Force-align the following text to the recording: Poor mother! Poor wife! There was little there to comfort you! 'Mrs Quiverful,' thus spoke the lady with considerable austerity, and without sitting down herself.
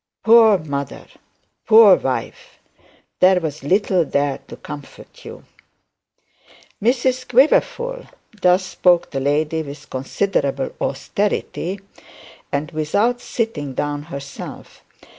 Poor 0.23 0.57
mother! 0.57 1.05
Poor 1.67 1.95
wife! 1.95 2.57
There 3.19 3.39
was 3.39 3.61
little 3.63 4.03
there 4.03 4.39
to 4.47 4.55
comfort 4.55 5.23
you! 5.23 5.43
'Mrs 6.81 7.27
Quiverful,' 7.27 8.07
thus 8.41 8.65
spoke 8.65 9.11
the 9.11 9.19
lady 9.19 9.61
with 9.61 9.91
considerable 9.91 10.71
austerity, 10.81 11.81
and 12.51 12.71
without 12.71 13.21
sitting 13.21 13.75
down 13.75 14.01
herself. 14.01 14.83